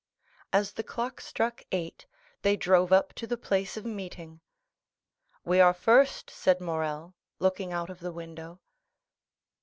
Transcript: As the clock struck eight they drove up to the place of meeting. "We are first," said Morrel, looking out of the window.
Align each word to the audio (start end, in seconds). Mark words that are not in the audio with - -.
As 0.51 0.71
the 0.73 0.81
clock 0.83 1.21
struck 1.21 1.61
eight 1.71 2.07
they 2.41 2.57
drove 2.57 2.91
up 2.91 3.13
to 3.13 3.27
the 3.27 3.37
place 3.37 3.77
of 3.77 3.85
meeting. 3.85 4.39
"We 5.45 5.59
are 5.59 5.75
first," 5.75 6.31
said 6.31 6.59
Morrel, 6.59 7.13
looking 7.37 7.71
out 7.71 7.91
of 7.91 7.99
the 7.99 8.11
window. 8.11 8.61